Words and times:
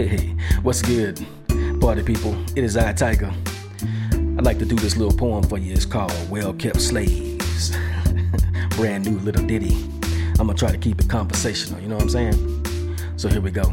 Hey, 0.00 0.34
what's 0.62 0.80
good, 0.80 1.22
party 1.78 2.02
people? 2.02 2.34
It 2.56 2.64
is 2.64 2.74
I, 2.74 2.94
Tiger. 2.94 3.30
I'd 4.38 4.46
like 4.46 4.58
to 4.60 4.64
do 4.64 4.74
this 4.76 4.96
little 4.96 5.14
poem 5.14 5.42
for 5.42 5.58
you. 5.58 5.74
It's 5.74 5.84
called 5.84 6.14
Well 6.30 6.54
Kept 6.54 6.80
Slaves. 6.80 7.76
Brand 8.76 9.04
new 9.04 9.18
little 9.18 9.44
ditty. 9.44 9.74
I'm 10.38 10.46
gonna 10.46 10.54
try 10.54 10.72
to 10.72 10.78
keep 10.78 11.00
it 11.00 11.10
conversational, 11.10 11.82
you 11.82 11.88
know 11.88 11.96
what 11.96 12.04
I'm 12.04 12.08
saying? 12.08 12.96
So 13.18 13.28
here 13.28 13.42
we 13.42 13.50
go. 13.50 13.70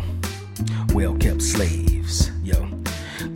Well 0.94 1.16
kept 1.16 1.42
slaves. 1.42 1.87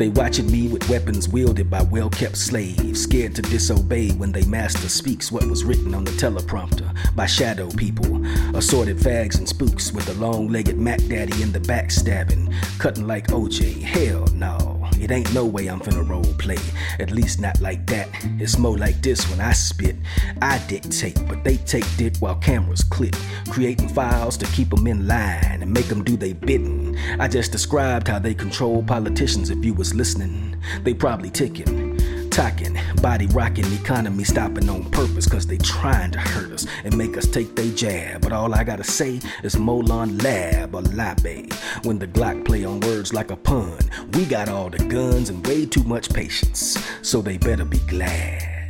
They 0.02 0.10
watching 0.10 0.52
me 0.52 0.68
with 0.68 0.90
weapons 0.90 1.30
wielded 1.30 1.70
by 1.70 1.84
well 1.84 2.10
kept 2.10 2.36
slaves, 2.36 3.04
scared 3.04 3.36
to 3.36 3.44
disobey 3.44 4.10
when 4.14 4.32
they 4.32 4.44
master 4.46 4.90
speaks 4.90 5.32
what 5.32 5.46
was 5.46 5.64
written 5.64 5.94
on 5.94 6.06
the 6.06 6.12
teleprompter 6.14 6.92
by 7.16 7.28
shadow 7.28 7.70
people, 7.70 8.26
assorted 8.58 8.98
fags 8.98 9.38
and 9.38 9.48
spooks 9.48 9.94
with 9.94 10.10
a 10.10 10.14
long 10.16 10.48
legged 10.48 10.80
Mac 10.80 10.98
Daddy 11.08 11.40
in 11.44 11.52
the 11.52 11.60
back 11.60 11.92
stabbing, 11.92 12.52
cutting 12.80 13.06
like 13.06 13.28
OJ. 13.28 13.80
Hell 13.84 14.26
no. 14.34 14.90
It 15.00 15.12
ain't 15.12 15.32
no 15.36 15.46
way 15.46 15.68
I'm 15.68 15.80
finna 15.80 16.08
role 16.10 16.34
play. 16.40 16.58
At 17.00 17.12
least 17.12 17.40
not 17.40 17.62
like 17.62 17.86
that. 17.88 18.08
It's 18.40 18.58
more 18.58 18.80
like 18.80 19.04
this 19.04 19.30
when 19.30 19.40
I 19.40 19.52
spit. 19.52 19.96
I 20.42 20.58
dictate, 20.68 21.20
but 21.28 21.44
they 21.44 21.58
take 21.58 21.86
it 22.00 22.18
while 22.18 22.36
cameras 22.36 22.84
clip. 22.84 23.16
Creating 23.50 23.90
files 23.90 24.36
to 24.38 24.46
keep 24.48 24.72
them 24.72 24.88
in 24.88 25.08
line 25.08 25.60
and 25.62 25.72
make 25.72 25.86
them 25.86 26.04
do 26.04 26.18
they 26.18 26.34
bidding. 26.34 26.81
I 27.20 27.28
just 27.28 27.52
described 27.52 28.08
how 28.08 28.20
they 28.20 28.34
control 28.34 28.84
politicians 28.84 29.50
if 29.50 29.64
you 29.64 29.74
was 29.74 29.94
listening. 29.94 30.56
They 30.84 30.94
probably 30.94 31.30
ticking 31.30 32.00
talking, 32.32 32.80
body 33.02 33.28
rocking, 33.28 33.72
economy 33.74 34.24
stopping 34.24 34.70
on 34.70 34.90
purpose 34.92 35.28
cause 35.28 35.46
they 35.46 35.58
trying 35.58 36.12
to 36.12 36.20
hurt 36.20 36.52
us 36.52 36.66
and 36.84 36.98
make 36.98 37.18
us 37.18 37.28
take 37.28 37.56
they 37.56 37.70
jab. 37.72 38.22
But 38.22 38.32
all 38.32 38.56
I 38.56 38.64
gotta 38.64 38.84
say 38.84 39.20
is 39.44 39.56
Molon 39.56 40.24
Lab 40.24 40.74
or 40.74 40.82
Labe. 40.82 41.52
When 41.84 42.00
the 42.00 42.08
Glock 42.08 42.46
play 42.46 42.64
on 42.64 42.80
words 42.80 43.14
like 43.14 43.32
a 43.32 43.36
pun, 43.36 43.80
we 44.14 44.26
got 44.26 44.50
all 44.50 44.70
the 44.70 44.84
guns 44.86 45.30
and 45.30 45.46
way 45.46 45.66
too 45.66 45.84
much 45.84 46.14
patience, 46.14 46.78
so 47.02 47.22
they 47.22 47.38
better 47.38 47.66
be 47.66 47.80
glad. 47.80 48.61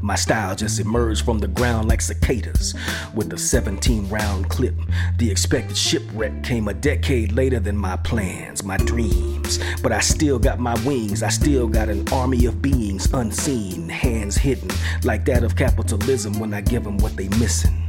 My 0.00 0.14
style 0.14 0.54
just 0.54 0.78
emerged 0.78 1.24
from 1.24 1.38
the 1.38 1.48
ground 1.48 1.88
like 1.88 2.00
cicadas 2.00 2.74
with 3.14 3.32
a 3.32 3.38
17 3.38 4.08
round 4.08 4.48
clip. 4.48 4.74
The 5.18 5.28
expected 5.28 5.76
shipwreck 5.76 6.44
came 6.44 6.68
a 6.68 6.74
decade 6.74 7.32
later 7.32 7.58
than 7.58 7.76
my 7.76 7.96
plans, 7.96 8.62
my 8.62 8.76
dreams. 8.76 9.58
But 9.82 9.90
I 9.90 9.98
still 10.00 10.38
got 10.38 10.60
my 10.60 10.74
wings, 10.84 11.24
I 11.24 11.30
still 11.30 11.66
got 11.66 11.88
an 11.88 12.06
army 12.12 12.46
of 12.46 12.62
beings 12.62 13.12
unseen, 13.12 13.88
hands 13.88 14.36
hidden, 14.36 14.70
like 15.02 15.24
that 15.24 15.42
of 15.42 15.56
capitalism 15.56 16.38
when 16.38 16.54
I 16.54 16.60
give 16.60 16.84
them 16.84 16.98
what 16.98 17.16
they 17.16 17.28
missing. 17.40 17.82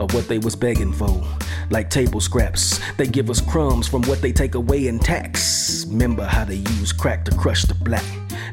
Or 0.00 0.06
what 0.08 0.28
they 0.28 0.38
was 0.38 0.56
begging 0.56 0.92
for, 0.92 1.22
like 1.70 1.90
table 1.90 2.20
scraps. 2.20 2.80
They 2.96 3.06
give 3.06 3.30
us 3.30 3.40
crumbs 3.40 3.86
from 3.86 4.02
what 4.02 4.20
they 4.22 4.32
take 4.32 4.54
away 4.54 4.88
in 4.88 4.98
tax. 4.98 5.86
Remember 5.88 6.24
how 6.24 6.44
they 6.44 6.56
use 6.56 6.92
crack 6.92 7.24
to 7.26 7.36
crush 7.36 7.62
the 7.62 7.74
black. 7.74 8.04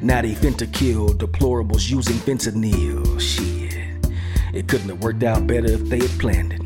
Now 0.01 0.21
they 0.21 0.33
finna 0.33 0.71
kill 0.73 1.09
deplorables 1.09 1.89
using 1.89 2.15
fentanyl. 2.15 3.19
Shit. 3.21 4.11
It 4.51 4.67
couldn't 4.67 4.89
have 4.89 5.03
worked 5.03 5.21
out 5.21 5.45
better 5.45 5.67
if 5.67 5.81
they 5.81 5.99
had 5.99 6.19
planned 6.19 6.53
it. 6.53 6.61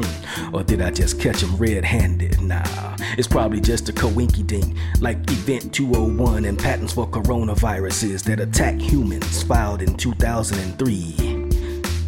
or 0.54 0.62
did 0.62 0.80
I 0.80 0.90
just 0.90 1.20
catch 1.20 1.42
them 1.42 1.54
red 1.56 1.84
handed? 1.84 2.40
Nah, 2.40 2.96
it's 3.18 3.28
probably 3.28 3.60
just 3.60 3.90
a 3.90 3.92
coinky 3.92 4.46
dink, 4.46 4.76
like 5.00 5.18
Event 5.30 5.74
201 5.74 6.46
and 6.46 6.58
patents 6.58 6.94
for 6.94 7.06
coronaviruses 7.06 8.24
that 8.24 8.40
attack 8.40 8.80
humans 8.80 9.42
filed 9.42 9.82
in 9.82 9.94
2003. 9.94 11.50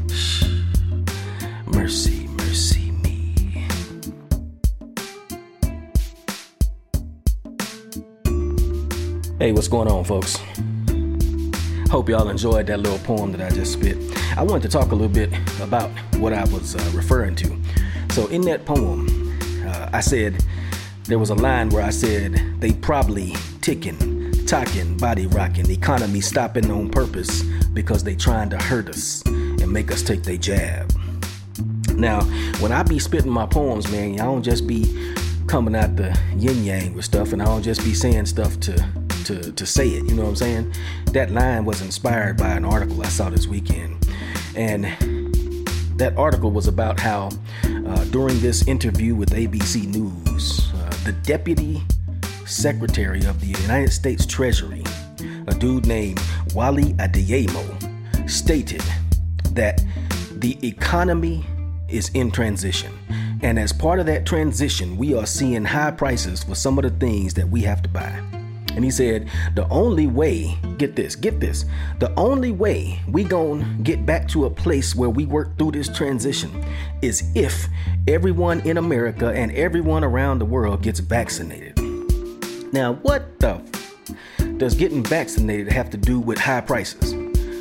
Shh. 0.09 0.45
Mercy, 1.67 1.75
mercy 1.77 2.14
Hey, 9.45 9.53
what's 9.53 9.69
going 9.69 9.89
on, 9.89 10.05
folks? 10.05 10.39
Hope 11.91 12.09
y'all 12.09 12.31
enjoyed 12.31 12.67
that 12.69 12.81
little 12.81 12.99
poem 13.01 13.31
that 13.33 13.43
I 13.43 13.55
just 13.55 13.75
spit. 13.75 13.99
I 14.39 14.43
wanted 14.43 14.63
to 14.63 14.69
talk 14.71 14.91
a 14.91 14.95
little 14.95 15.07
bit 15.07 15.31
about 15.61 15.91
what 16.15 16.33
I 16.33 16.45
was 16.45 16.75
uh, 16.75 16.91
referring 16.95 17.37
to. 17.37 17.55
So, 18.15 18.27
in 18.29 18.41
that 18.47 18.65
poem, 18.65 19.39
uh, 19.67 19.91
I 19.93 20.01
said 20.01 20.43
there 21.03 21.19
was 21.19 21.29
a 21.29 21.35
line 21.35 21.69
where 21.69 21.85
I 21.85 21.91
said 21.91 22.41
they 22.59 22.73
probably 22.73 23.35
ticking, 23.61 24.33
talking, 24.47 24.97
body 24.97 25.27
rocking, 25.27 25.71
economy 25.71 26.23
stopping 26.23 26.71
on 26.71 26.89
purpose 26.89 27.43
because 27.75 28.03
they 28.03 28.17
trying 28.17 28.49
to 28.49 28.57
hurt 28.57 28.89
us 28.89 29.21
and 29.27 29.71
make 29.71 29.93
us 29.93 30.01
take 30.01 30.23
their 30.23 30.39
jab. 30.39 30.91
Now, 31.91 32.23
when 32.61 32.73
I 32.73 32.83
be 32.83 32.99
spitting 32.99 33.31
my 33.31 33.45
poems, 33.45 33.93
man, 33.93 34.15
I 34.15 34.25
don't 34.25 34.43
just 34.43 34.67
be 34.67 35.15
coming 35.49 35.77
out 35.77 35.97
the 35.97 36.19
yin 36.35 36.65
yang 36.65 36.95
with 36.95 37.05
stuff, 37.05 37.35
and 37.35 37.43
I 37.43 37.45
don't 37.45 37.63
just 37.63 37.85
be 37.85 37.93
saying 37.93 38.25
stuff 38.25 38.59
to 38.61 39.04
to 39.25 39.53
to 39.53 39.67
say 39.67 39.89
it. 39.89 40.05
You 40.05 40.15
know 40.15 40.23
what 40.23 40.29
I'm 40.31 40.37
saying? 40.37 40.75
That 41.13 41.31
line 41.31 41.65
was 41.65 41.81
inspired 41.81 42.37
by 42.37 42.51
an 42.51 42.65
article 42.65 43.03
I 43.03 43.09
saw 43.09 43.31
this 43.31 43.47
weekend, 43.47 44.07
and 44.57 44.85
that 45.99 46.15
article 46.17 46.51
was 46.51 46.67
about 46.67 46.99
how 46.99 47.31
uh, 47.65 48.05
during 48.07 48.41
this 48.41 48.67
interview 48.67 49.15
with 49.15 49.31
ABC 49.31 49.87
News, 49.87 50.73
uh, 50.75 50.91
the 51.05 51.13
deputy 51.23 51.83
secretary 52.47 53.25
of 53.25 53.41
the 53.41 53.47
United 53.63 53.93
States 53.93 54.27
Treasury, 54.27 54.83
a 55.47 55.55
dude 55.55 55.87
named 55.87 56.21
Wally 56.55 56.95
Adeyemo, 56.95 58.29
stated 58.29 58.83
that 59.53 59.83
the 60.33 60.59
economy 60.67 61.45
is 61.89 62.11
in 62.11 62.31
transition. 62.31 62.93
And 63.43 63.59
as 63.59 63.73
part 63.73 64.01
of 64.01 64.07
that 64.07 64.27
transition, 64.27 64.97
we 64.97 65.15
are 65.15 65.27
seeing 65.27 65.65
high 65.65 65.91
prices 65.91 66.43
for 66.43 66.55
some 66.55 66.79
of 66.79 66.85
the 66.85 66.91
things 66.91 67.35
that 67.35 67.49
we 67.49 67.61
have 67.63 67.83
to 67.83 67.89
buy. 67.89 68.44
And 68.75 68.85
he 68.85 68.91
said, 68.91 69.29
the 69.55 69.69
only 69.69 70.07
way, 70.07 70.57
get 70.79 70.97
this, 70.97 71.15
get 71.15 71.41
this, 71.41 71.65
the 72.01 72.13
only 72.19 72.53
way 72.53 73.01
we 73.09 73.25
gonna 73.25 73.65
get 73.83 74.05
back 74.05 74.29
to 74.29 74.47
a 74.47 74.51
place 74.51 74.95
where 74.95 75.11
we 75.11 75.27
work 75.27 75.57
through 75.59 75.73
this 75.73 75.89
transition 75.89 76.65
is 77.03 77.31
if 77.35 77.69
everyone 78.09 78.61
in 78.61 78.77
America 78.79 79.29
and 79.29 79.53
everyone 79.53 80.05
around 80.05 80.39
the 80.39 80.45
world 80.45 80.83
gets 80.83 81.01
vaccinated. 81.01 81.79
Now, 82.73 82.95
what 82.95 83.39
the 83.39 83.61
f- 83.61 84.59
does 84.59 84.75
getting 84.75 85.05
vaccinated 85.05 85.73
have 85.73 85.91
to 85.91 85.97
do 85.97 86.19
with 86.19 86.39
high 86.39 86.61
prices? 86.61 87.15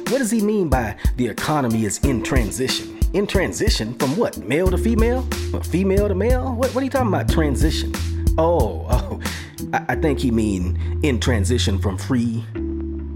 What 0.09 0.18
does 0.19 0.31
he 0.31 0.41
mean 0.41 0.69
by 0.69 0.96
the 1.18 1.28
economy 1.28 1.85
is 1.85 2.00
in 2.00 2.23
transition? 2.23 3.00
In 3.13 3.28
transition 3.28 3.94
from 4.00 4.18
what? 4.18 4.38
Male 4.40 4.72
to 4.72 4.78
female? 4.78 5.22
Female 5.63 6.07
to 6.07 6.16
male? 6.16 6.53
What, 6.53 6.73
what 6.73 6.81
are 6.81 6.84
you 6.84 6.90
talking 6.90 7.09
about? 7.09 7.29
Transition. 7.29 7.94
Oh, 8.38 8.88
oh, 8.90 9.22
I, 9.73 9.85
I 9.89 9.95
think 9.95 10.19
he 10.19 10.31
mean 10.31 11.00
in 11.03 11.19
transition 11.19 11.79
from 11.79 11.97
free 11.97 12.45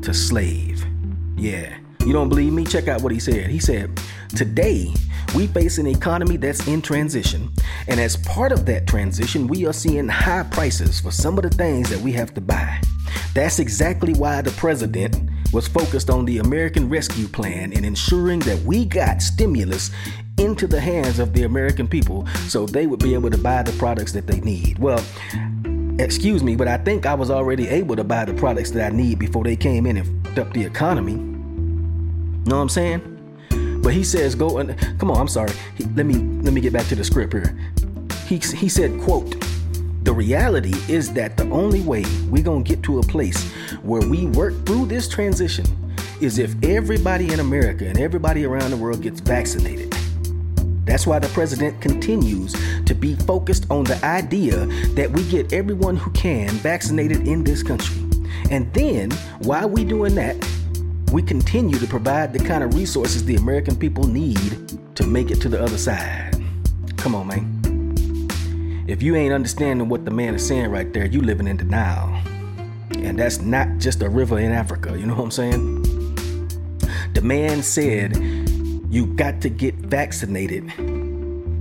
to 0.02 0.14
slave. 0.14 0.86
Yeah. 1.38 1.78
You 2.06 2.14
don't 2.14 2.30
believe 2.30 2.54
me? 2.54 2.66
Check 2.66 2.88
out 2.88 3.02
what 3.02 3.12
he 3.12 3.20
said. 3.20 3.50
He 3.50 3.60
said, 3.60 4.00
Today, 4.36 4.94
we 5.36 5.48
face 5.48 5.78
an 5.78 5.88
economy 5.88 6.38
that's 6.38 6.68
in 6.68 6.82
transition, 6.82 7.52
and 7.88 8.00
as 8.00 8.16
part 8.16 8.52
of 8.52 8.66
that 8.66 8.88
transition, 8.88 9.48
we 9.48 9.66
are 9.66 9.74
seeing 9.74 10.08
high 10.08 10.44
prices 10.44 11.02
for 11.02 11.12
some 11.12 11.38
of 11.38 11.44
the 11.44 11.50
things 11.50 11.90
that 11.90 12.00
we 12.00 12.14
have 12.14 12.34
to 12.36 12.42
buy. 12.42 12.82
That's 13.34 13.60
exactly 13.60 14.14
why 14.14 14.42
the 14.42 14.52
president 14.52 15.30
was 15.54 15.68
focused 15.68 16.10
on 16.10 16.26
the 16.26 16.40
American 16.40 16.90
Rescue 16.90 17.28
Plan 17.28 17.74
and 17.74 17.86
ensuring 17.86 18.40
that 18.40 18.62
we 18.64 18.86
got 18.86 19.22
stimulus 19.22 19.92
into 20.38 20.68
the 20.68 20.80
hands 20.80 21.20
of 21.20 21.34
the 21.34 21.44
American 21.44 21.88
people 21.88 22.28
so 22.48 22.66
they 22.66 22.86
would 22.88 23.00
be 23.00 23.14
able 23.14 23.30
to 23.30 23.38
buy 23.38 23.64
the 23.64 23.72
products 23.74 24.12
that 24.14 24.28
they 24.28 24.40
need. 24.42 24.78
Well, 24.78 25.04
excuse 26.00 26.44
me, 26.44 26.56
but 26.56 26.68
I 26.68 26.78
think 26.78 27.06
I 27.06 27.14
was 27.14 27.32
already 27.32 27.68
able 27.68 27.96
to 27.96 28.04
buy 28.04 28.26
the 28.26 28.34
products 28.34 28.72
that 28.72 28.92
I 28.92 28.96
need 28.96 29.20
before 29.20 29.44
they 29.44 29.56
came 29.56 29.86
in 29.86 29.98
and 29.98 30.26
fucked 30.26 30.40
up 30.40 30.54
the 30.54 30.64
economy. 30.64 31.16
Know 31.16 32.56
what 32.56 32.62
I'm 32.62 32.70
saying? 32.70 33.80
But 33.84 33.94
he 33.94 34.04
says, 34.04 34.36
"Go 34.36 34.58
and 34.58 34.78
come 35.00 35.12
on." 35.12 35.18
I'm 35.18 35.28
sorry. 35.28 35.52
He, 35.76 35.84
let 35.96 36.06
me 36.06 36.16
let 36.16 36.54
me 36.54 36.62
get 36.62 36.74
back 36.74 36.88
to 36.88 36.96
the 36.96 37.04
script 37.04 37.34
here. 37.34 37.58
He 38.26 38.38
he 38.38 38.70
said, 38.70 39.00
"quote." 39.02 39.36
The 40.04 40.14
reality 40.14 40.74
is 40.88 41.12
that 41.16 41.36
the 41.36 41.44
only 41.50 41.82
way 41.82 42.06
we're 42.30 42.42
to 42.42 42.64
get 42.64 42.82
to 42.84 43.00
a 43.00 43.04
place 43.04 43.52
where 43.84 44.02
we 44.08 44.28
work 44.28 44.54
through 44.66 44.86
this 44.86 45.10
transition 45.10 45.66
is 46.22 46.40
if 46.40 46.56
everybody 46.64 47.34
in 47.34 47.42
America 47.42 47.86
and 47.86 48.00
everybody 48.00 48.46
around 48.46 48.72
the 48.72 48.78
world 48.78 49.02
gets 49.02 49.20
vaccinated. 49.20 49.92
That's 50.86 51.06
why 51.06 51.20
the 51.20 51.28
president 51.30 51.82
continues 51.82 52.56
to 52.88 52.96
be 52.96 53.16
focused 53.16 53.70
on 53.70 53.84
the 53.84 54.04
idea 54.04 54.66
that 54.96 55.12
we 55.12 55.24
get 55.30 55.54
everyone 55.54 55.98
who 55.98 56.10
can 56.12 56.50
vaccinated 56.50 57.28
in 57.28 57.44
this 57.44 57.62
country. 57.62 57.98
And 58.50 58.74
then, 58.74 59.12
while 59.40 59.70
we 59.70 59.84
doing 59.84 60.16
that, 60.16 60.36
we 61.12 61.22
continue 61.22 61.78
to 61.78 61.88
provide 61.88 62.34
the 62.34 62.40
kind 62.40 62.64
of 62.64 62.74
resources 62.74 63.26
the 63.26 63.36
American 63.36 63.76
people 63.76 64.08
need 64.08 64.96
to 64.96 65.06
make 65.06 65.32
it 65.32 65.42
to 65.42 65.50
the 65.50 65.62
other 65.62 65.78
side. 65.78 66.42
Come 66.96 67.14
on, 67.14 67.28
man. 67.28 68.86
If 68.88 69.04
you 69.04 69.16
ain't 69.16 69.34
understanding 69.34 69.90
what 69.90 70.06
the 70.06 70.12
man 70.12 70.34
is 70.34 70.48
saying 70.48 70.72
right 70.72 70.92
there, 70.94 71.06
you 71.06 71.22
living 71.22 71.48
in 71.48 71.58
denial. 71.58 72.10
And 72.92 73.20
that's 73.20 73.42
not 73.42 73.80
just 73.80 74.02
a 74.02 74.10
river 74.10 74.40
in 74.40 74.52
Africa, 74.52 74.98
you 74.98 75.06
know 75.06 75.16
what 75.16 75.24
I'm 75.26 75.32
saying? 75.32 75.84
The 77.14 77.22
man 77.22 77.64
said 77.64 78.16
you 78.90 79.08
got 79.08 79.42
to 79.42 79.50
get 79.50 79.76
vaccinated 79.76 80.72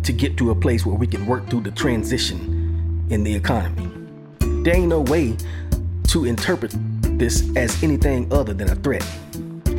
to 0.06 0.12
get 0.12 0.36
to 0.36 0.52
a 0.52 0.54
place 0.54 0.86
where 0.86 0.94
we 0.94 1.06
can 1.06 1.26
work 1.26 1.50
through 1.50 1.62
the 1.62 1.70
transition 1.72 3.06
in 3.10 3.24
the 3.24 3.34
economy. 3.34 3.90
There 4.62 4.76
ain't 4.76 4.88
no 4.88 5.00
way 5.00 5.36
to 6.08 6.24
interpret 6.24 6.72
this 7.18 7.44
as 7.56 7.82
anything 7.82 8.32
other 8.32 8.54
than 8.54 8.70
a 8.70 8.76
threat. 8.76 9.04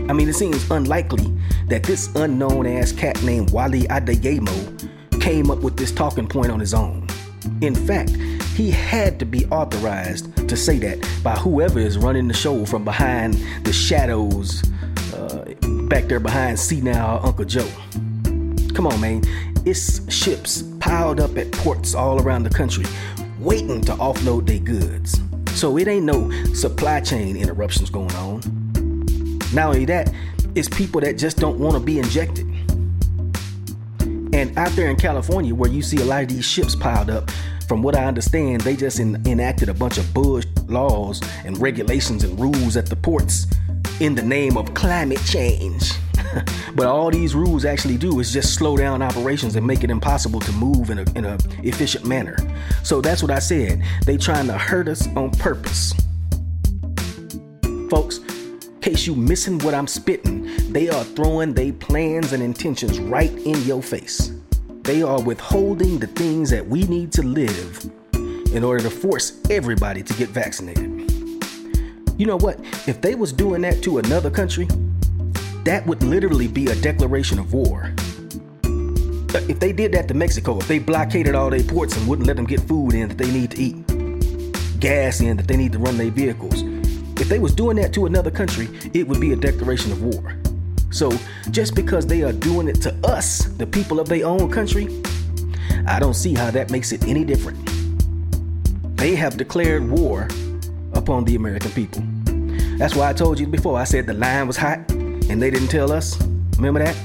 I 0.09 0.13
mean, 0.13 0.27
it 0.27 0.33
seems 0.33 0.69
unlikely 0.69 1.33
that 1.67 1.83
this 1.83 2.13
unknown 2.15 2.67
ass 2.67 2.91
cat 2.91 3.21
named 3.23 3.51
Wale 3.51 3.87
Adeyemo 3.87 5.21
came 5.21 5.49
up 5.49 5.59
with 5.59 5.77
this 5.77 5.93
talking 5.93 6.27
point 6.27 6.51
on 6.51 6.59
his 6.59 6.73
own. 6.73 7.07
In 7.61 7.73
fact, 7.73 8.09
he 8.55 8.69
had 8.69 9.19
to 9.19 9.25
be 9.25 9.45
authorized 9.45 10.49
to 10.49 10.57
say 10.57 10.77
that 10.79 11.07
by 11.23 11.35
whoever 11.35 11.79
is 11.79 11.97
running 11.97 12.27
the 12.27 12.33
show 12.33 12.65
from 12.65 12.83
behind 12.83 13.35
the 13.63 13.71
shadows, 13.71 14.61
uh, 15.13 15.45
back 15.87 16.05
there 16.05 16.19
behind 16.19 16.59
Now 16.83 17.19
Uncle 17.23 17.45
Joe. 17.45 17.69
Come 18.73 18.87
on, 18.87 18.99
man. 18.99 19.23
It's 19.69 20.09
ships 20.09 20.61
piled 20.79 21.19
up 21.19 21.37
at 21.37 21.51
ports 21.51 21.93
all 21.93 22.21
around 22.21 22.43
the 22.43 22.49
country 22.49 22.85
waiting 23.37 23.81
to 23.81 23.91
offload 23.95 24.47
their 24.47 24.59
goods. 24.59 25.19
So 25.59 25.77
it 25.77 25.89
ain't 25.89 26.05
no 26.05 26.31
supply 26.53 27.01
chain 27.01 27.35
interruptions 27.35 27.89
going 27.89 28.13
on. 28.13 28.39
Not 29.53 29.67
only 29.67 29.83
that, 29.83 30.09
it's 30.55 30.69
people 30.69 31.01
that 31.01 31.17
just 31.17 31.35
don't 31.35 31.59
want 31.59 31.73
to 31.73 31.81
be 31.81 31.99
injected. 31.99 32.45
And 34.31 34.57
out 34.57 34.71
there 34.71 34.89
in 34.89 34.95
California, 34.95 35.53
where 35.53 35.69
you 35.69 35.81
see 35.81 35.97
a 35.97 36.05
lot 36.05 36.21
of 36.23 36.29
these 36.29 36.45
ships 36.45 36.73
piled 36.73 37.09
up, 37.09 37.29
from 37.67 37.83
what 37.83 37.93
I 37.93 38.05
understand, 38.05 38.61
they 38.61 38.77
just 38.77 39.01
enacted 39.01 39.67
a 39.67 39.73
bunch 39.73 39.97
of 39.97 40.13
bush 40.13 40.45
laws 40.69 41.21
and 41.43 41.57
regulations 41.57 42.23
and 42.23 42.39
rules 42.39 42.77
at 42.77 42.85
the 42.85 42.95
ports 42.95 43.47
in 43.99 44.15
the 44.15 44.23
name 44.23 44.55
of 44.55 44.73
climate 44.75 45.21
change. 45.25 45.91
but 46.75 46.87
all 46.87 47.09
these 47.11 47.35
rules 47.35 47.65
actually 47.65 47.97
do 47.97 48.19
is 48.19 48.31
just 48.31 48.55
slow 48.55 48.77
down 48.77 49.01
operations 49.01 49.55
and 49.55 49.65
make 49.65 49.83
it 49.83 49.89
impossible 49.89 50.39
to 50.39 50.51
move 50.53 50.89
in 50.89 50.99
a 50.99 51.05
in 51.15 51.25
a 51.25 51.37
efficient 51.63 52.05
manner. 52.05 52.37
So 52.83 53.01
that's 53.01 53.21
what 53.21 53.31
I 53.31 53.39
said. 53.39 53.83
They 54.05 54.17
trying 54.17 54.47
to 54.47 54.57
hurt 54.57 54.87
us 54.87 55.07
on 55.15 55.31
purpose. 55.31 55.93
Folks, 57.89 58.19
case 58.81 59.07
you 59.07 59.15
missing 59.15 59.59
what 59.59 59.73
I'm 59.73 59.87
spitting, 59.87 60.45
they 60.71 60.89
are 60.89 61.03
throwing 61.03 61.53
their 61.53 61.73
plans 61.73 62.33
and 62.33 62.43
intentions 62.43 62.99
right 62.99 63.31
in 63.31 63.61
your 63.63 63.81
face. 63.81 64.31
They 64.83 65.01
are 65.01 65.21
withholding 65.21 65.99
the 65.99 66.07
things 66.07 66.49
that 66.49 66.65
we 66.65 66.83
need 66.83 67.11
to 67.13 67.23
live 67.23 67.89
in 68.53 68.63
order 68.63 68.83
to 68.83 68.89
force 68.89 69.39
everybody 69.49 70.03
to 70.03 70.13
get 70.13 70.29
vaccinated. 70.29 70.89
You 72.17 72.25
know 72.25 72.37
what? 72.37 72.59
If 72.87 73.01
they 73.01 73.13
was 73.13 73.31
doing 73.31 73.61
that 73.61 73.83
to 73.83 73.99
another 73.99 74.31
country, 74.31 74.67
that 75.67 75.85
would 75.85 76.01
literally 76.01 76.47
be 76.47 76.67
a 76.67 76.75
declaration 76.75 77.37
of 77.37 77.51
war. 77.51 77.91
Uh, 78.63 79.41
if 79.49 79.59
they 79.59 79.73
did 79.73 79.91
that 79.91 80.07
to 80.07 80.13
Mexico, 80.13 80.57
if 80.57 80.67
they 80.69 80.79
blockaded 80.79 81.35
all 81.35 81.49
their 81.49 81.63
ports 81.63 81.97
and 81.97 82.07
wouldn't 82.07 82.25
let 82.25 82.37
them 82.37 82.45
get 82.45 82.61
food 82.61 82.93
in 82.93 83.09
that 83.09 83.17
they 83.17 83.29
need 83.29 83.51
to 83.51 83.61
eat, 83.61 84.79
gas 84.79 85.19
in 85.19 85.35
that 85.35 85.45
they 85.45 85.57
need 85.57 85.73
to 85.73 85.79
run 85.79 85.97
their 85.97 86.09
vehicles, 86.09 86.61
if 87.19 87.27
they 87.27 87.39
was 87.39 87.53
doing 87.53 87.75
that 87.75 87.93
to 87.93 88.05
another 88.05 88.31
country, 88.31 88.69
it 88.93 89.05
would 89.05 89.19
be 89.19 89.33
a 89.33 89.35
declaration 89.35 89.91
of 89.91 90.01
war. 90.01 90.37
So 90.89 91.11
just 91.51 91.75
because 91.75 92.07
they 92.07 92.23
are 92.23 92.31
doing 92.31 92.69
it 92.69 92.81
to 92.83 92.95
us, 93.03 93.43
the 93.57 93.67
people 93.67 93.99
of 93.99 94.07
their 94.07 94.25
own 94.25 94.49
country, 94.49 94.87
I 95.85 95.99
don't 95.99 96.13
see 96.13 96.33
how 96.33 96.49
that 96.51 96.71
makes 96.71 96.93
it 96.93 97.05
any 97.05 97.25
different. 97.25 97.57
They 98.95 99.15
have 99.15 99.35
declared 99.35 99.89
war 99.89 100.29
upon 100.93 101.25
the 101.25 101.35
American 101.35 101.71
people. 101.71 102.03
That's 102.77 102.95
why 102.95 103.09
I 103.09 103.13
told 103.13 103.37
you 103.37 103.47
before. 103.47 103.77
I 103.77 103.83
said 103.83 104.05
the 104.05 104.13
line 104.13 104.47
was 104.47 104.55
hot 104.55 104.79
and 105.29 105.41
they 105.41 105.49
didn't 105.49 105.69
tell 105.69 105.91
us. 105.91 106.19
Remember 106.57 106.83
that? 106.83 106.95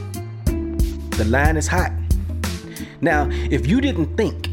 The 1.16 1.24
line 1.24 1.56
is 1.56 1.66
hot. 1.66 1.92
Now, 3.00 3.28
if 3.30 3.66
you 3.66 3.80
didn't 3.80 4.16
think 4.16 4.48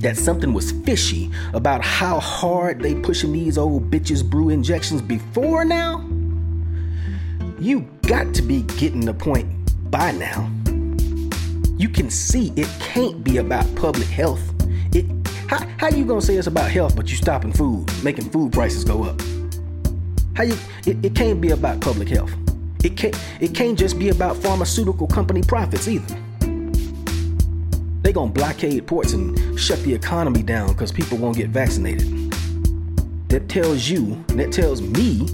that 0.00 0.16
something 0.16 0.52
was 0.52 0.72
fishy 0.84 1.30
about 1.54 1.82
how 1.82 2.20
hard 2.20 2.80
they 2.80 2.94
pushing 2.94 3.32
these 3.32 3.56
old 3.56 3.90
bitches 3.90 4.28
brew 4.28 4.50
injections 4.50 5.00
before 5.00 5.64
now, 5.64 6.04
you 7.58 7.80
got 8.02 8.34
to 8.34 8.42
be 8.42 8.62
getting 8.62 9.00
the 9.00 9.14
point 9.14 9.48
by 9.90 10.12
now. 10.12 10.50
You 11.78 11.88
can 11.88 12.10
see 12.10 12.52
it 12.56 12.68
can't 12.80 13.24
be 13.24 13.38
about 13.38 13.72
public 13.76 14.08
health. 14.08 14.42
It 14.94 15.06
how, 15.48 15.66
how 15.78 15.88
you 15.88 16.04
gonna 16.04 16.20
say 16.20 16.36
it's 16.36 16.46
about 16.46 16.70
health 16.70 16.96
but 16.96 17.10
you 17.10 17.16
stopping 17.16 17.52
food, 17.52 17.90
making 18.02 18.30
food 18.30 18.52
prices 18.52 18.84
go 18.84 19.04
up? 19.04 19.20
How 20.34 20.42
you 20.42 20.56
it, 20.86 21.04
it 21.04 21.14
can't 21.14 21.40
be 21.40 21.50
about 21.50 21.80
public 21.80 22.08
health. 22.08 22.34
It 22.84 22.96
can't 22.96 23.16
it 23.40 23.54
can't 23.54 23.78
just 23.78 23.98
be 23.98 24.10
about 24.10 24.36
pharmaceutical 24.36 25.06
company 25.06 25.42
profits 25.42 25.88
either. 25.88 26.16
They 28.02 28.12
gonna 28.12 28.30
blockade 28.30 28.86
ports 28.86 29.14
and 29.14 29.58
shut 29.58 29.82
the 29.82 29.92
economy 29.92 30.42
down 30.42 30.68
because 30.68 30.92
people 30.92 31.18
won't 31.18 31.36
get 31.36 31.50
vaccinated. 31.50 32.32
That 33.28 33.48
tells 33.48 33.88
you, 33.88 34.24
that 34.28 34.52
tells 34.52 34.80
me 34.80 35.26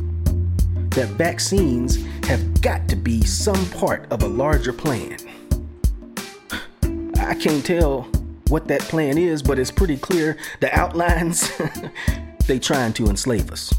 that 0.90 1.08
vaccines 1.18 2.02
have 2.26 2.62
got 2.62 2.88
to 2.88 2.96
be 2.96 3.22
some 3.24 3.66
part 3.72 4.10
of 4.10 4.22
a 4.22 4.26
larger 4.26 4.72
plan. 4.72 5.18
I 7.18 7.34
can't 7.34 7.64
tell 7.64 8.08
what 8.48 8.68
that 8.68 8.80
plan 8.82 9.18
is, 9.18 9.42
but 9.42 9.58
it's 9.58 9.70
pretty 9.70 9.96
clear 9.96 10.38
the 10.60 10.74
outlines 10.78 11.52
they 12.46 12.58
trying 12.58 12.92
to 12.94 13.06
enslave 13.06 13.50
us. 13.50 13.72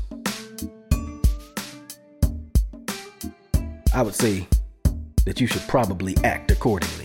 I 3.95 4.01
would 4.01 4.15
say 4.15 4.47
that 5.25 5.39
you 5.39 5.45
should 5.45 5.61
probably 5.67 6.17
act 6.23 6.49
accordingly. 6.49 7.02